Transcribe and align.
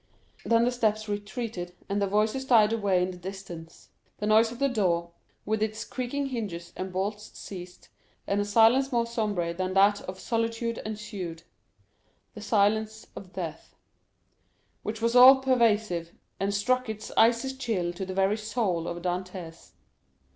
Then 0.43 0.65
the 0.65 0.71
steps 0.71 1.07
retreated, 1.07 1.75
and 1.87 2.01
the 2.01 2.07
voices 2.07 2.43
died 2.45 2.73
away 2.73 3.03
in 3.03 3.11
the 3.11 3.17
distance; 3.17 3.89
the 4.17 4.25
noise 4.25 4.51
of 4.51 4.57
the 4.57 4.67
door, 4.67 5.11
with 5.45 5.61
its 5.61 5.85
creaking 5.85 6.29
hinges 6.29 6.73
and 6.75 6.91
bolts 6.91 7.37
ceased, 7.37 7.89
and 8.25 8.41
a 8.41 8.45
silence 8.45 8.91
more 8.91 9.05
sombre 9.05 9.53
than 9.53 9.75
that 9.75 10.01
of 10.09 10.19
solitude 10.19 10.79
ensued,—the 10.83 12.41
silence 12.41 13.05
of 13.15 13.33
death, 13.33 13.75
which 14.81 15.03
was 15.03 15.15
all 15.15 15.35
pervasive, 15.39 16.11
and 16.39 16.51
struck 16.51 16.89
its 16.89 17.11
icy 17.15 17.53
chill 17.55 17.93
to 17.93 18.03
the 18.03 18.15
very 18.15 18.37
soul 18.37 18.87
of 18.87 19.03
Dantès. 19.03 19.73